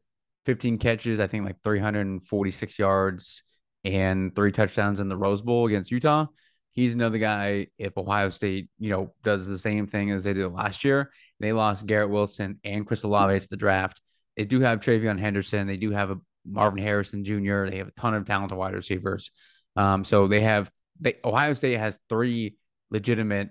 [0.46, 3.42] 15 catches, I think like 346 yards
[3.84, 6.26] and three touchdowns in the Rose Bowl against Utah.
[6.72, 7.68] He's another guy.
[7.78, 11.52] If Ohio State, you know, does the same thing as they did last year, they
[11.52, 14.00] lost Garrett Wilson and Chris Olave to the draft.
[14.36, 15.68] They do have TreVeyon Henderson.
[15.68, 17.66] They do have a Marvin Harrison Jr.
[17.66, 19.30] They have a ton of talented wide receivers.
[19.76, 20.70] Um, so they have
[21.00, 22.56] they Ohio State has three
[22.90, 23.50] legitimate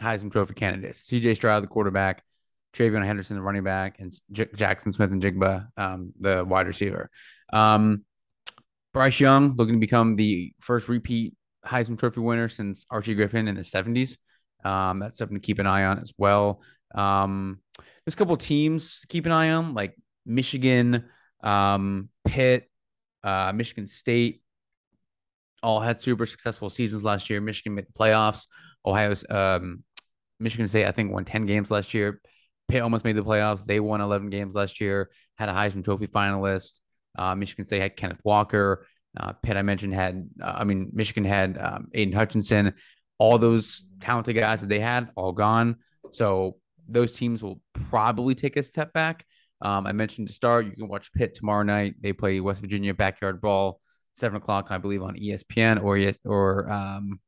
[0.00, 1.34] Heisman Trophy candidates: C.J.
[1.34, 2.22] Stroud, the quarterback,
[2.74, 7.10] TreVeyon Henderson, the running back, and J- Jaxon Smith-Njigba, um, the wide receiver.
[7.52, 8.04] Um,
[8.92, 11.34] Bryce Young looking to become the first repeat
[11.64, 14.16] Heisman Trophy winner since Archie Griffin in the 70s.
[14.64, 16.60] Um, that's something to keep an eye on as well.
[16.94, 21.04] Um, there's a couple teams to keep an eye on, like Michigan,
[21.42, 22.68] um, Pitt,
[23.22, 24.42] uh, Michigan State,
[25.62, 27.40] all had super successful seasons last year.
[27.40, 28.46] Michigan made the playoffs.
[28.84, 29.82] Ohio's um,
[30.40, 32.20] Michigan State, I think, won 10 games last year.
[32.68, 33.64] Pitt almost made the playoffs.
[33.64, 36.80] They won 11 games last year, had a Heisman Trophy finalist.
[37.18, 38.86] Uh, Michigan State had Kenneth Walker.
[39.18, 42.74] Uh, Pitt, I mentioned, had, uh, I mean, Michigan had um, Aidan Hutchinson.
[43.18, 45.76] All those talented guys that they had, all gone.
[46.12, 46.56] So
[46.88, 49.26] those teams will probably take a step back.
[49.62, 51.96] Um, I mentioned to start, you can watch Pitt tomorrow night.
[52.00, 53.80] They play West Virginia backyard ball,
[54.14, 57.20] seven o'clock, I believe, on ESPN or or um,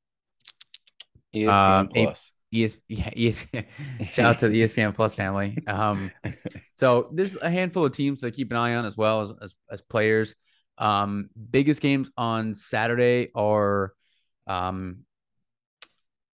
[1.34, 2.32] ESPN um, Plus.
[2.54, 3.46] ES, yeah, ES,
[4.12, 5.58] shout out to the ESPN Plus family.
[5.66, 6.10] Um,
[6.74, 9.54] so there's a handful of teams to keep an eye on as well as as,
[9.70, 10.34] as players.
[10.78, 13.92] Um, biggest games on Saturday are
[14.46, 15.04] um,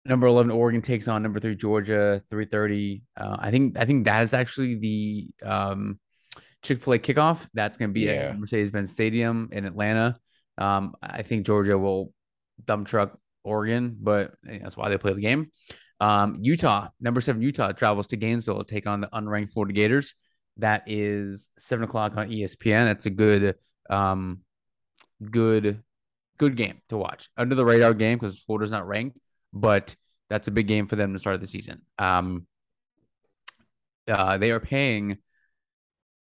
[0.06, 4.24] number 11 oregon takes on number three georgia 3.30 uh, i think i think that
[4.24, 6.00] is actually the um,
[6.62, 8.12] chick-fil-a kickoff that's going to be yeah.
[8.12, 10.16] at mercedes-benz stadium in atlanta
[10.58, 12.14] um, i think georgia will
[12.64, 15.52] dump truck oregon but that's why they play the game
[16.00, 20.16] um, utah number seven utah travels to gainesville to take on the unranked florida gators
[20.58, 23.56] that is seven o'clock on espn that's a good
[23.90, 24.40] um,
[25.32, 25.82] good
[26.38, 29.20] good game to watch under the radar game because florida's not ranked
[29.54, 29.96] but
[30.30, 31.82] that's a big game for them to start the season.
[31.98, 32.48] Um,
[34.08, 35.18] uh, they are paying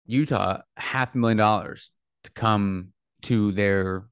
[0.05, 1.91] Utah half a million dollars
[2.23, 2.89] to come
[3.23, 4.07] to their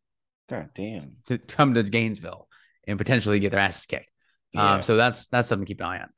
[0.49, 2.47] God damn to come to Gainesville
[2.87, 4.11] and potentially get their asses kicked.
[4.57, 4.75] Yeah.
[4.75, 6.09] Um, so that's that's something to keep an eye on.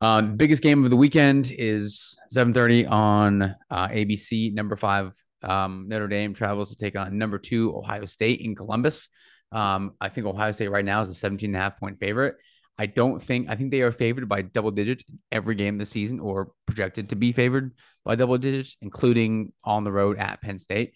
[0.00, 4.52] Um, biggest game of the weekend is 7:30 on uh, ABC.
[4.52, 9.08] Number five um, Notre Dame travels to take on number two Ohio State in Columbus.
[9.52, 12.36] Um, I think Ohio State right now is a 17 and a half point favorite.
[12.76, 16.18] I don't think I think they are favored by double digits every game this season,
[16.18, 17.72] or projected to be favored
[18.04, 20.92] by double digits, including on the road at Penn State.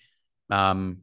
[0.51, 1.03] Um,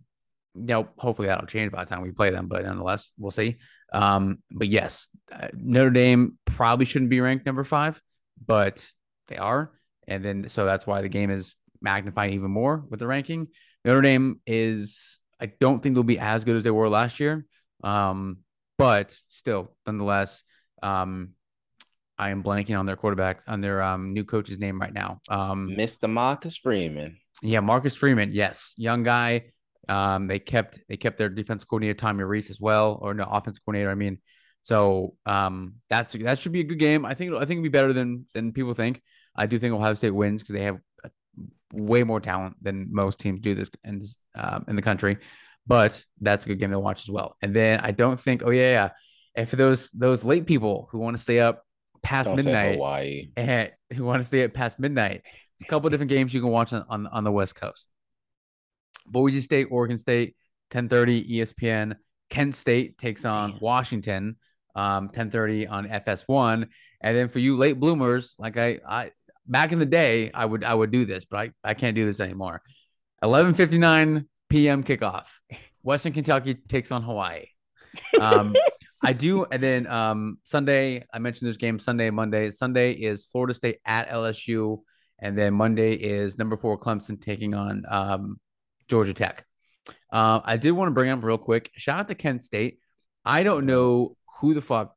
[0.55, 3.57] you know, hopefully that'll change by the time we play them, but nonetheless, we'll see.
[3.93, 8.01] Um, but yes, uh, Notre Dame probably shouldn't be ranked number five,
[8.45, 8.89] but
[9.27, 9.71] they are,
[10.07, 13.47] and then so that's why the game is magnified even more with the ranking.
[13.83, 17.45] Notre Dame is, I don't think they'll be as good as they were last year,
[17.83, 18.39] um,
[18.77, 20.43] but still, nonetheless,
[20.81, 21.29] um,
[22.17, 25.19] I am blanking on their quarterback, on their um, new coach's name right now.
[25.29, 26.09] Um, Mr.
[26.09, 27.17] Marcus Freeman.
[27.41, 28.31] Yeah, Marcus Freeman.
[28.31, 29.51] Yes, young guy.
[29.89, 33.59] Um, they kept they kept their defense coordinator Tommy Rees as well, or no offense
[33.59, 33.91] coordinator.
[33.91, 34.19] I mean,
[34.61, 37.05] so um, that's that should be a good game.
[37.05, 39.01] I think I think it'll be better than than people think.
[39.35, 40.79] I do think Ohio State wins because they have
[41.73, 45.17] way more talent than most teams do this in this um, in the country.
[45.67, 47.35] But that's a good game to watch as well.
[47.41, 48.43] And then I don't think.
[48.43, 48.89] Oh yeah, yeah.
[49.35, 51.63] And for those those late people who want to stay up
[52.01, 55.21] past don't midnight, Hawaii, and who want to stay up past midnight,
[55.61, 57.89] a couple different games you can watch on, on on the West Coast.
[59.05, 60.35] Boise State, Oregon State,
[60.71, 61.95] 10:30 ESPN.
[62.29, 63.59] Kent State takes on Damn.
[63.59, 64.35] Washington,
[64.75, 66.67] um, 10:30 on FS1.
[67.01, 69.11] And then for you late bloomers, like I, I
[69.45, 72.05] back in the day, I would I would do this, but I, I can't do
[72.05, 72.61] this anymore.
[73.23, 74.83] 11:59 p.m.
[74.83, 75.25] kickoff.
[75.83, 77.45] Western Kentucky takes on Hawaii.
[78.19, 78.55] Um,
[79.03, 82.49] I do, and then um, Sunday I mentioned this game Sunday, Monday.
[82.51, 84.81] Sunday is Florida State at LSU,
[85.19, 88.39] and then Monday is number four Clemson taking on um,
[88.87, 89.45] Georgia Tech.
[90.11, 91.71] Uh, I did want to bring up real quick.
[91.75, 92.79] Shout out to Kent State.
[93.23, 94.95] I don't know who the fuck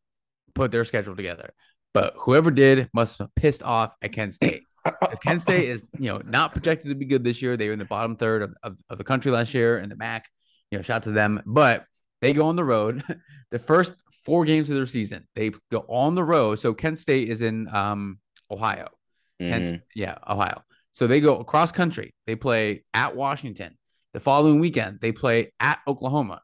[0.55, 1.51] put their schedule together,
[1.95, 4.63] but whoever did must have pissed off at Kent State.
[4.85, 7.73] if Kent State is, you know, not projected to be good this year, they were
[7.73, 10.27] in the bottom third of, of, of the country last year in the MAC.
[10.71, 11.43] You know, shout out to them.
[11.47, 11.85] But
[12.21, 13.03] they go on the road.
[13.51, 16.59] the first four games of their season, they go on the road.
[16.59, 18.19] So Kent State is in um,
[18.51, 18.89] Ohio.
[19.41, 19.51] Mm-hmm.
[19.51, 20.63] Kent, yeah, Ohio.
[20.93, 22.15] So they go across country.
[22.27, 23.77] They play at Washington.
[24.15, 26.43] The following weekend, they play at Oklahoma.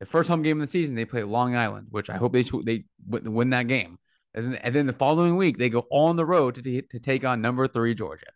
[0.00, 2.42] The first home game of the season, they play Long Island, which I hope they
[2.42, 3.98] they win that game.
[4.34, 7.24] And then, and then the following week, they go on the road to, to take
[7.24, 8.26] on number three Georgia.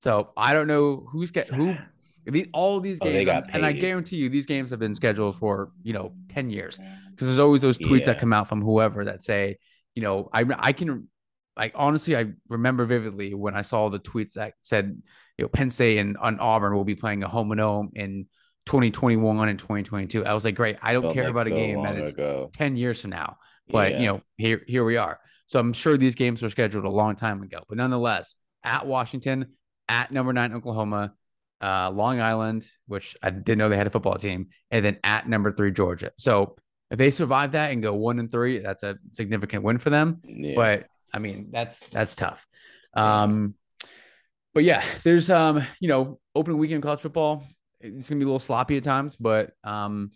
[0.00, 1.76] So I don't know who's get who.
[2.52, 5.72] All these oh, games, oh, and I guarantee you, these games have been scheduled for
[5.82, 6.78] you know ten years
[7.10, 8.06] because there's always those tweets yeah.
[8.06, 9.58] that come out from whoever that say,
[9.94, 11.08] you know, I I can
[11.56, 15.02] like honestly, I remember vividly when I saw the tweets that said,
[15.38, 18.26] you know, Penn State and on Auburn will be playing a home and home in
[18.66, 20.24] 2021 and 2022.
[20.24, 20.76] I was like, great.
[20.82, 22.50] I don't Felt care about so a game that is ago.
[22.54, 23.36] 10 years from now.
[23.68, 24.00] But yeah.
[24.00, 25.18] you know, here here we are.
[25.46, 27.58] So I'm sure these games were scheduled a long time ago.
[27.68, 28.34] But nonetheless,
[28.64, 29.46] at Washington,
[29.88, 31.12] at number nine Oklahoma,
[31.60, 35.28] uh, Long Island, which I didn't know they had a football team, and then at
[35.28, 36.10] number three Georgia.
[36.16, 36.56] So
[36.90, 40.20] if they survive that and go one and three, that's a significant win for them.
[40.24, 40.54] Yeah.
[40.56, 42.46] But I mean, that's that's tough.
[42.94, 43.54] Um,
[44.54, 47.44] but yeah, there's um, you know, opening weekend college football.
[47.80, 50.12] It's gonna be a little sloppy at times, but um,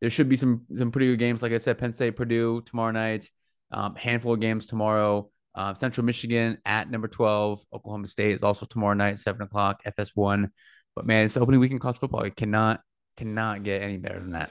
[0.00, 1.42] there should be some some pretty good games.
[1.42, 3.28] Like I said, Penn State, Purdue tomorrow night.
[3.70, 5.30] Um, handful of games tomorrow.
[5.54, 7.64] Uh, Central Michigan at number twelve.
[7.72, 9.82] Oklahoma State is also tomorrow night, seven o'clock.
[9.84, 10.48] FS1.
[10.94, 12.22] But man, it's opening weekend college football.
[12.22, 12.80] It cannot
[13.16, 14.50] cannot get any better than that.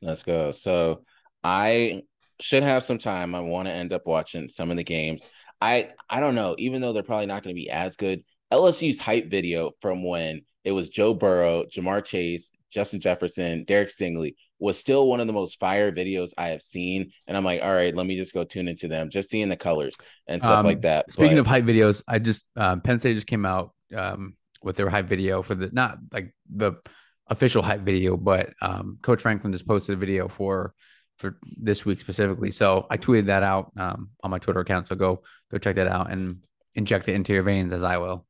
[0.00, 0.50] Let's go.
[0.50, 1.04] So
[1.42, 2.02] I
[2.40, 3.34] should have some time.
[3.34, 5.26] I want to end up watching some of the games.
[5.60, 8.24] I I don't know, even though they're probably not going to be as good.
[8.52, 14.34] LSU's hype video from when it was Joe Burrow, Ja'Marr Chase, Justin Jefferson, Derek Stingley
[14.58, 17.12] was still one of the most fire videos I have seen.
[17.26, 19.56] And I'm like, all right, let me just go tune into them, just seeing the
[19.56, 19.94] colors
[20.26, 21.12] and stuff um, like that.
[21.12, 24.76] Speaking but, of hype videos, I just um, Penn State just came out um, with
[24.76, 26.74] their hype video for the not like the
[27.28, 30.74] official hype video, but um, Coach Franklin just posted a video for
[31.16, 32.50] for this week specifically.
[32.50, 34.88] So I tweeted that out um, on my Twitter account.
[34.88, 36.38] So go go check that out and
[36.74, 38.26] inject it into your veins as I will.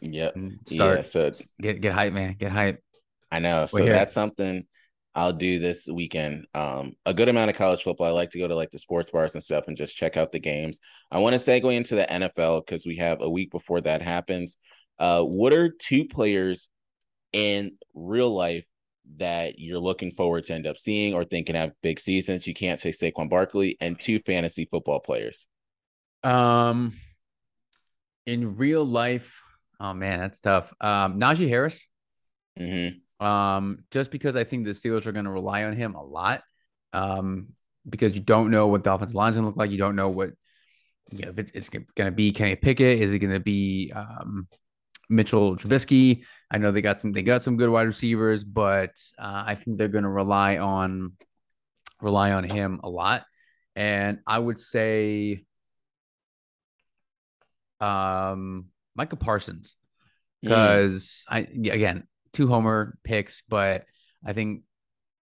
[0.00, 0.36] Yep.
[0.68, 0.98] Start.
[0.98, 1.02] Yeah.
[1.02, 2.34] So it's get get hype, man.
[2.38, 2.82] Get hype.
[3.30, 3.66] I know.
[3.66, 4.64] So that's something
[5.14, 6.46] I'll do this weekend.
[6.54, 8.06] Um, a good amount of college football.
[8.06, 10.30] I like to go to like the sports bars and stuff and just check out
[10.30, 10.78] the games.
[11.10, 14.58] I want to segue into the NFL because we have a week before that happens.
[14.98, 16.68] Uh, what are two players
[17.32, 18.64] in real life
[19.16, 22.46] that you're looking forward to end up seeing or thinking have big seasons?
[22.46, 25.46] You can't say Saquon Barkley and two fantasy football players.
[26.22, 26.92] Um,
[28.26, 29.42] in real life,
[29.80, 30.72] oh man, that's tough.
[30.80, 31.86] Um, Najee Harris.
[32.58, 33.24] Mm-hmm.
[33.24, 36.42] Um, just because I think the Steelers are going to rely on him a lot.
[36.92, 37.48] Um,
[37.88, 39.70] because you don't know what the offensive line is going to look like.
[39.70, 40.30] You don't know what,
[41.12, 43.00] you know, if it's, it's going to be Kenny Pickett.
[43.00, 44.48] Is it going to be um,
[45.08, 46.24] Mitchell Trubisky?
[46.50, 49.78] I know they got some they got some good wide receivers, but uh, I think
[49.78, 51.12] they're going to rely on
[52.00, 53.24] rely on him a lot.
[53.74, 55.44] And I would say
[57.80, 59.76] um Micah Parsons
[60.42, 61.34] because mm.
[61.34, 61.38] I
[61.72, 63.84] again two homer picks, but
[64.24, 64.62] I think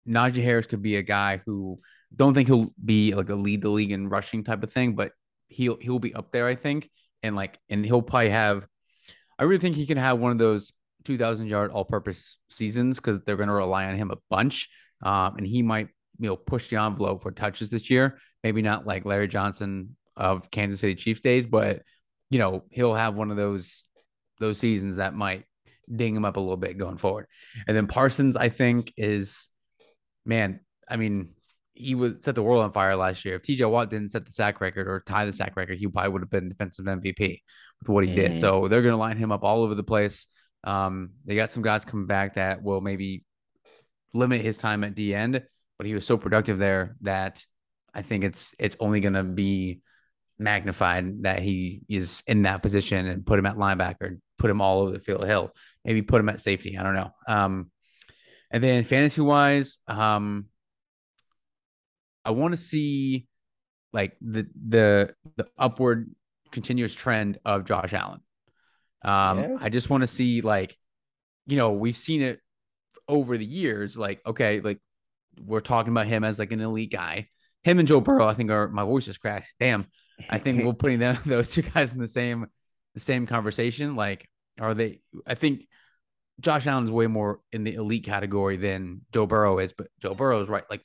[0.07, 1.79] Najee Harris could be a guy who
[2.15, 5.11] don't think he'll be like a lead the league in rushing type of thing, but
[5.47, 6.89] he'll he'll be up there, I think,
[7.21, 8.67] and like and he'll probably have.
[9.39, 10.71] I really think he can have one of those
[11.05, 14.69] 2,000 yard all purpose seasons because they're going to rely on him a bunch,
[15.01, 18.19] um, and he might you know push the envelope for touches this year.
[18.43, 21.81] Maybe not like Larry Johnson of Kansas City Chiefs days, but
[22.29, 23.83] you know he'll have one of those
[24.39, 25.45] those seasons that might
[25.93, 27.27] ding him up a little bit going forward.
[27.67, 29.49] And then Parsons, I think, is
[30.25, 30.59] man.
[30.89, 31.33] I mean,
[31.73, 33.35] he would set the world on fire last year.
[33.35, 36.11] If TJ Watt didn't set the sack record or tie the sack record, he probably
[36.11, 37.41] would have been defensive MVP
[37.79, 38.33] with what he mm-hmm.
[38.33, 38.39] did.
[38.39, 40.27] So they're going to line him up all over the place.
[40.63, 43.25] Um, they got some guys coming back that will maybe
[44.13, 45.41] limit his time at the end,
[45.77, 47.43] but he was so productive there that
[47.93, 49.81] I think it's it's only going to be
[50.39, 54.81] magnified that he is in that position and put him at linebacker, put him all
[54.81, 55.51] over the field hill,
[55.83, 56.77] maybe put him at safety.
[56.77, 57.11] I don't know.
[57.27, 57.71] Um,
[58.51, 60.45] and then fantasy wise, um,
[62.25, 63.27] I want to see
[63.91, 66.09] like the the the upward
[66.51, 68.21] continuous trend of Josh Allen.
[69.03, 69.61] Um, yes.
[69.61, 70.77] I just want to see like,
[71.45, 72.39] you know, we've seen it
[73.07, 73.97] over the years.
[73.97, 74.79] Like, okay, like
[75.43, 77.27] we're talking about him as like an elite guy.
[77.63, 79.53] Him and Joe Burrow, I think, are my voice is cracked.
[79.59, 79.85] Damn,
[80.29, 82.47] I think we're putting them those two guys in the same
[82.93, 83.95] the same conversation.
[83.95, 84.27] Like,
[84.59, 85.01] are they?
[85.25, 85.67] I think
[86.39, 90.13] Josh Allen is way more in the elite category than Joe Burrow is, but Joe
[90.13, 90.83] Burrow is right like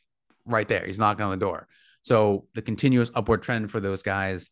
[0.48, 0.84] right there.
[0.86, 1.68] He's knocking on the door.
[2.02, 4.50] So the continuous upward trend for those guys,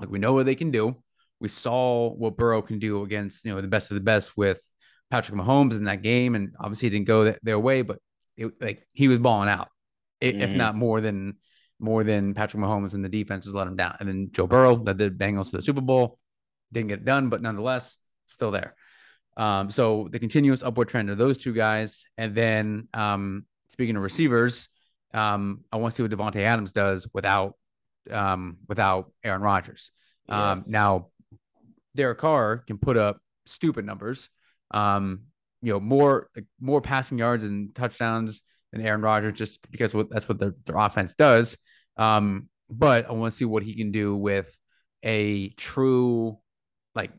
[0.00, 0.96] like we know what they can do.
[1.40, 4.60] We saw what Burrow can do against you know the best of the best with
[5.10, 7.98] Patrick Mahomes in that game, and obviously it didn't go that, their way, but
[8.36, 9.68] it, like he was balling out,
[10.20, 10.40] mm-hmm.
[10.40, 11.36] if not more than
[11.78, 13.96] more than Patrick Mahomes and the defenses let him down.
[14.00, 16.18] And then Joe Burrow that did Bengals to the Super Bowl,
[16.72, 18.74] didn't get it done, but nonetheless still there.
[19.36, 24.02] Um, so the continuous upward trend of those two guys, and then um, speaking of
[24.02, 24.68] receivers,
[25.14, 27.54] um, I want to see what Davante Adams does without
[28.10, 29.90] um, without Aaron Rodgers.
[30.28, 30.68] Um, yes.
[30.68, 31.08] Now,
[31.94, 34.28] Derek Carr can put up stupid numbers.
[34.70, 35.22] Um,
[35.62, 36.28] you know, more
[36.60, 38.42] more passing yards and touchdowns
[38.72, 41.56] than Aaron Rodgers, just because that's what their, their offense does.
[41.96, 44.54] Um, but I want to see what he can do with
[45.02, 46.38] a true,
[46.94, 47.12] like,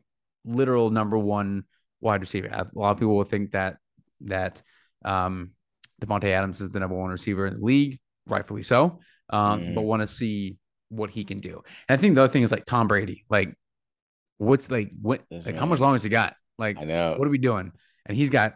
[0.45, 1.63] literal number one
[2.01, 2.47] wide receiver.
[2.47, 3.77] A lot of people will think that
[4.21, 4.61] that
[5.03, 5.51] um,
[6.01, 8.99] Davante Adams is the number one receiver in the league, rightfully so.
[9.29, 9.75] Um, mm.
[9.75, 10.57] but want to see
[10.89, 11.63] what he can do.
[11.89, 13.25] And I think the other thing is like Tom Brady.
[13.29, 13.53] Like,
[14.37, 16.35] what's like what like how much longer has he got?
[16.57, 17.71] Like, I know what are we doing?
[18.05, 18.53] And he's got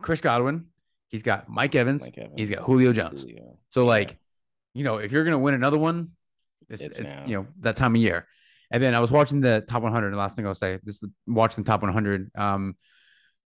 [0.00, 0.66] Chris Godwin,
[1.08, 3.22] he's got Mike Evans, Mike Evans he's got Julio Jones.
[3.22, 3.58] Julio.
[3.70, 3.88] So yeah.
[3.88, 4.18] like,
[4.74, 6.10] you know, if you're gonna win another one,
[6.68, 8.26] it's, it's, it's you know that time of year.
[8.70, 10.06] And then I was watching the top 100.
[10.06, 12.30] And The last thing I'll say, this is watching the top 100.
[12.34, 12.74] Um,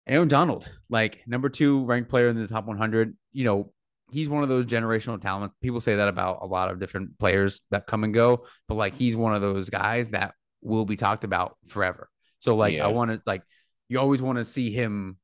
[0.07, 3.17] Aaron Donald, like number two ranked player in the top 100.
[3.33, 3.73] You know,
[4.11, 5.55] he's one of those generational talents.
[5.61, 8.95] People say that about a lot of different players that come and go, but like
[8.95, 12.09] he's one of those guys that will be talked about forever.
[12.41, 12.85] So like yeah.
[12.85, 13.43] I want to like
[13.89, 15.19] you always want to see him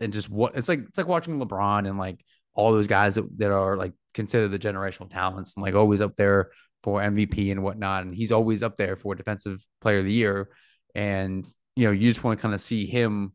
[0.00, 2.24] and just what it's like it's like watching LeBron and like
[2.54, 6.14] all those guys that, that are like considered the generational talents and like always up
[6.16, 6.50] there
[6.84, 8.04] for MVP and whatnot.
[8.04, 10.50] And he's always up there for defensive player of the year.
[10.94, 13.32] And you know, you just want to kind of see him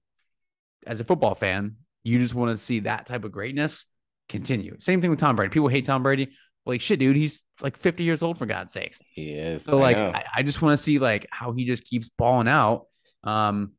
[0.86, 3.86] as a football fan, you just want to see that type of greatness
[4.28, 4.78] continue.
[4.80, 5.52] Same thing with Tom Brady.
[5.52, 6.30] People hate Tom Brady.
[6.66, 9.00] Like shit, dude, he's like 50 years old for God's sakes.
[9.14, 9.64] He is.
[9.64, 12.86] So like I, I just want to see like how he just keeps balling out.
[13.24, 13.72] Um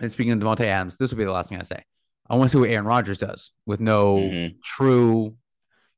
[0.00, 1.82] and speaking of Davante Adams, this will be the last thing I say.
[2.28, 4.56] I want to see what Aaron Rodgers does with no mm-hmm.
[4.62, 5.36] true,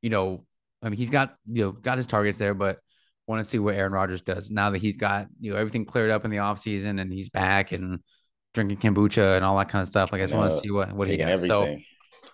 [0.02, 0.44] you know,
[0.82, 2.78] I mean he's got you know got his targets there, but
[3.26, 6.10] want to see what Aaron Rodgers does now that he's got you know everything cleared
[6.10, 8.00] up in the offseason and he's back and
[8.56, 10.10] drinking kombucha and all that kind of stuff.
[10.10, 11.44] Like I just want to see what what he does.
[11.44, 11.78] Everything.
[11.78, 11.78] So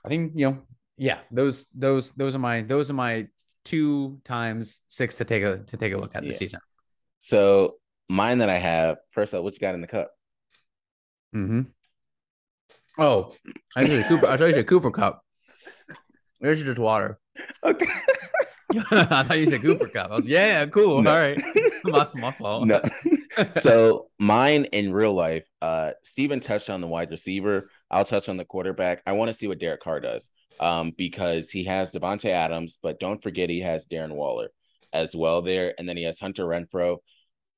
[0.05, 0.62] I think you know,
[0.97, 3.27] yeah, those those those are my those are my
[3.64, 6.31] two times six to take a to take a look at yeah.
[6.31, 6.61] the season.
[7.18, 7.77] So
[8.09, 10.11] mine that I have first up, what you got in the cup?
[11.33, 11.62] Hmm.
[12.99, 13.35] Oh,
[13.77, 14.27] I should Cooper.
[14.27, 15.23] I should a Cooper Kupp.
[16.41, 17.18] There's just water.
[17.64, 17.87] Okay.
[18.91, 20.11] I thought you said Cooper Cup.
[20.11, 21.03] I was, yeah, yeah, cool.
[21.03, 21.11] No.
[21.11, 21.43] All right.
[21.85, 22.66] my, my fault.
[22.66, 22.81] No.
[23.57, 27.68] so mine in real life, uh, Steven touched on the wide receiver.
[27.91, 29.03] I'll touch on the quarterback.
[29.07, 30.31] I want to see what Derek Carr does.
[30.61, 34.51] Um, because he has Davante Adams, but don't forget he has Darren Waller
[34.93, 36.99] as well there, and then he has Hunter Renfrow.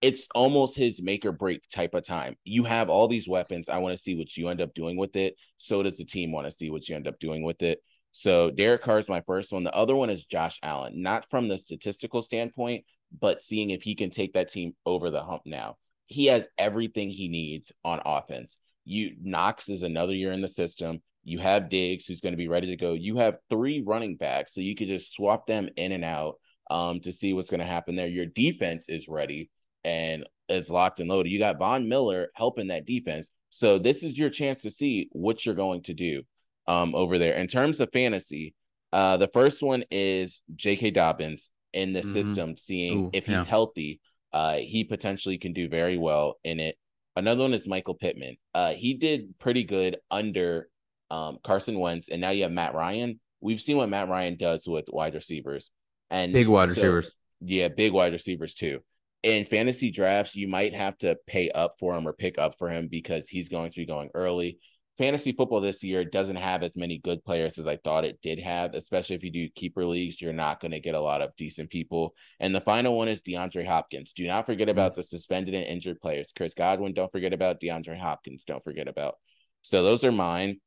[0.01, 2.37] It's almost his make or break type of time.
[2.45, 3.69] You have all these weapons.
[3.69, 5.35] I want to see what you end up doing with it.
[5.57, 7.81] So does the team want to see what you end up doing with it.
[8.17, 9.65] So Derek Carr is my first one.
[9.65, 12.85] The other one is Josh Allen, not from the statistical standpoint,
[13.21, 15.79] but seeing if he can take that team over the hump now.
[16.07, 18.57] He has everything he needs on offense.
[18.85, 21.03] You Knox is another year in the system.
[21.25, 22.93] You have Diggs, who's going to be ready to go.
[22.93, 26.37] You have three running backs, so you could just swap them in and out
[26.71, 28.07] um, to see what's going to happen there.
[28.07, 29.51] Your defense is ready
[29.83, 31.31] and is locked and loaded.
[31.31, 33.33] You got Von Miller helping that defense.
[33.51, 36.23] So this is your chance to see what you're going to do
[36.67, 37.35] um, over there.
[37.35, 38.55] In terms of fantasy,
[38.93, 40.91] uh, the first one is J.K.
[40.93, 42.13] Dobbins in the Mhm.
[42.13, 43.45] system, seeing Ooh, if he's yeah.
[43.45, 44.01] healthy,
[44.33, 46.77] uh, he potentially can do very well in it.
[47.17, 48.37] Another one is Michael Pittman.
[48.55, 50.69] Uh, he did pretty good under
[51.11, 53.21] um, Carson Wentz, and now you have Matt Ryan.
[53.41, 55.71] We've seen what Matt Ryan does with wide receivers
[56.11, 57.13] and Big wide so- receivers.
[57.41, 58.81] yeah, big wide receivers too.
[59.23, 62.69] In fantasy drafts, you might have to pay up for him or pick up for
[62.69, 64.59] him because he's going to be going early.
[64.97, 68.39] Fantasy football this year doesn't have as many good players as I thought it did
[68.39, 70.23] have, especially if you do keeper leagues.
[70.23, 72.15] You're not going to get a lot of decent people.
[72.39, 74.13] And the final one is DeAndre Hopkins.
[74.13, 76.33] Do not forget about the suspended and injured players.
[76.37, 78.45] Chris Godwin, don't forget about DeAndre Hopkins.
[78.45, 79.17] Don't forget about.
[79.63, 80.61] So those are mine.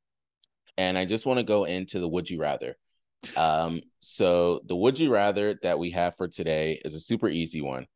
[0.77, 2.75] And I just want to go into the would you rather.
[3.37, 7.61] Um, so the would you rather that we have for today is a super easy
[7.61, 7.87] one.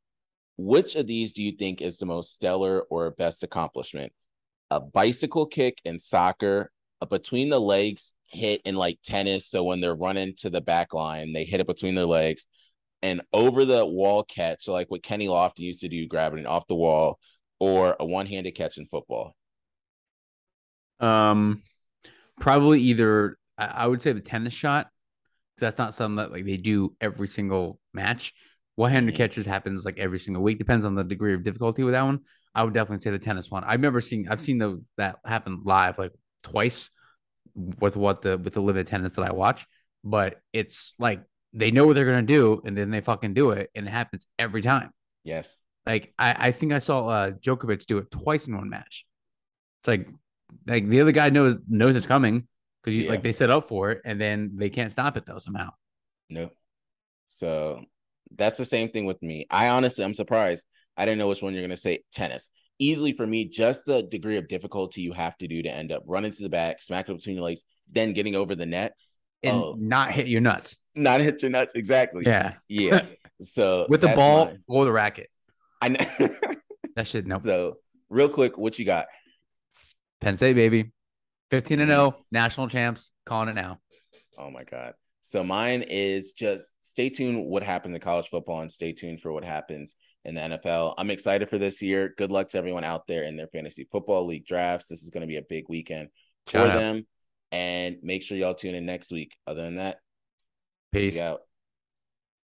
[0.58, 4.14] Which of these do you think is the most stellar or best accomplishment?
[4.72, 9.48] A bicycle kick in soccer, a between the legs hit in like tennis.
[9.48, 12.48] So when they're running to the back line, they hit it between their legs,
[13.02, 16.46] and over the wall catch, So like what Kenny Lofton used to do, grabbing it
[16.46, 17.20] off the wall,
[17.60, 19.36] or a one handed catch in football.
[21.00, 21.64] Um,
[22.40, 24.88] probably either I, I would say the tennis shot.
[25.58, 28.34] That's not something that like they do every single match.
[28.76, 29.18] One-handed Mhm.
[29.18, 30.58] catches happens like every single week.
[30.58, 32.20] Depends on the degree of difficulty with that one.
[32.56, 33.64] I would definitely say the tennis one.
[33.64, 36.14] I remember seeing I've seen the that happen live like
[36.44, 36.90] twice
[37.54, 39.66] with what the with the limited tennis that I watch.
[40.04, 41.22] But it's like
[41.54, 44.26] they know what they're gonna do and then they fucking do it and it happens
[44.40, 44.90] every time.
[45.24, 45.66] Yes.
[45.86, 49.06] Like I, I think I saw uh Djokovic do it twice in one match.
[49.82, 50.08] It's like
[50.68, 52.48] like the other guy knows knows it's coming
[52.82, 53.10] because you Yeah.
[53.12, 55.70] like they set up for it and then they can't stop it though somehow.
[56.30, 56.52] No.
[57.28, 57.84] So
[58.36, 59.46] that's the same thing with me.
[59.50, 60.66] I honestly, I'm surprised.
[60.98, 62.04] I didn't know which one you're gonna say.
[62.14, 62.50] Tennis.
[62.80, 66.04] Easily for me, just the degree of difficulty you have to do to end up
[66.08, 68.94] running to the back, smack it between your legs, then getting over the net,
[69.44, 69.76] And Oh.
[69.80, 70.76] not hit your nuts.
[70.96, 71.74] not hit your nuts.
[71.76, 72.24] Exactly.
[72.26, 72.54] Yeah.
[72.68, 73.06] Yeah.
[73.42, 74.64] So With the ball mine.
[74.68, 75.30] or the racket.
[75.82, 76.06] I know.
[76.96, 77.38] That shit no.
[77.38, 77.78] So
[78.10, 79.08] real quick, what you got?
[80.20, 80.92] Penn State baby.
[81.50, 83.80] 15 and 0, national champs, calling it now.
[84.38, 84.94] Oh my god.
[85.22, 89.32] So mine is just stay tuned what happened to college football and stay tuned for
[89.32, 89.96] what happens
[90.26, 90.96] in the NFL.
[90.98, 92.14] I'm excited for this year.
[92.18, 94.88] Good luck to everyone out there in their fantasy football league drafts.
[94.88, 96.10] This is going to be a big weekend
[96.48, 97.06] for them.
[97.52, 99.36] And make sure y'all tune in next week.
[99.46, 99.98] Other than that,
[100.92, 101.20] Peace.
[101.20, 101.42] out.